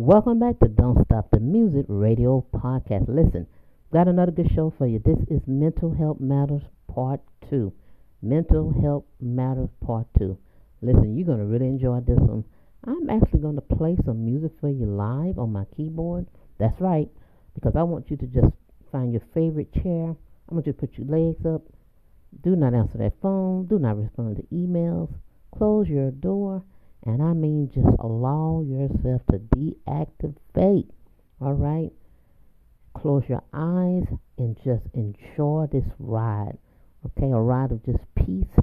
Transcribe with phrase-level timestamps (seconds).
[0.00, 3.08] Welcome back to Don't Stop the Music Radio Podcast.
[3.08, 3.48] Listen,
[3.92, 5.02] got another good show for you.
[5.04, 7.72] This is Mental Health Matters Part 2.
[8.22, 10.38] Mental Health Matters Part 2.
[10.82, 12.44] Listen, you're going to really enjoy this one.
[12.86, 16.28] I'm actually going to play some music for you live on my keyboard.
[16.60, 17.08] That's right,
[17.56, 18.54] because I want you to just
[18.92, 20.14] find your favorite chair.
[20.14, 21.62] I want you to put your legs up.
[22.44, 23.66] Do not answer that phone.
[23.66, 25.10] Do not respond to emails.
[25.52, 26.62] Close your door.
[27.08, 30.90] And I mean, just allow yourself to deactivate.
[31.40, 31.90] All right?
[32.92, 34.04] Close your eyes
[34.36, 36.58] and just enjoy this ride.
[37.06, 37.30] Okay?
[37.30, 38.54] A ride of just peace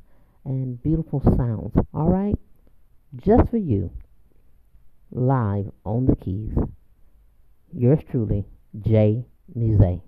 [0.43, 1.73] and beautiful sounds.
[1.91, 2.35] All right?
[3.15, 3.89] Just for you.
[5.09, 6.53] Live on the keys.
[7.73, 8.45] Yours truly,
[8.79, 10.01] Jay Muse.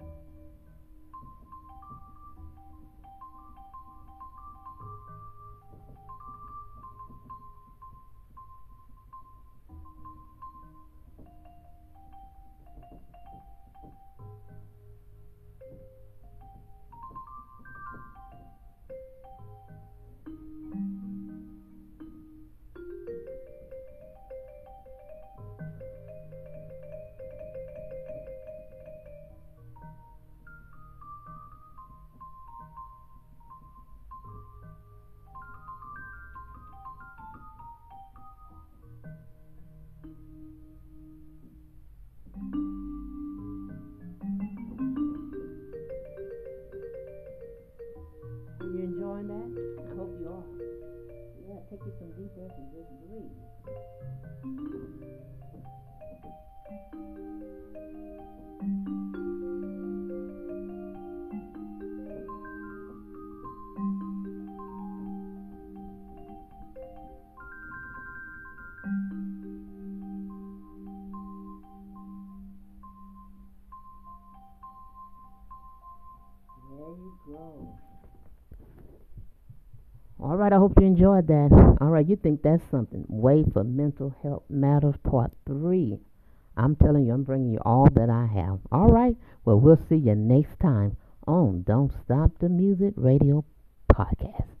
[0.00, 0.41] うん。
[51.72, 53.32] Take you some deep breaths and just breathe.
[76.68, 77.91] There you go.
[80.22, 81.76] All right, I hope you enjoyed that.
[81.80, 83.04] All right, you think that's something.
[83.08, 85.98] Wait for Mental Health Matters Part 3.
[86.56, 88.60] I'm telling you, I'm bringing you all that I have.
[88.70, 90.96] All right, well, we'll see you next time
[91.26, 93.44] on Don't Stop the Music Radio
[93.92, 94.51] Podcast.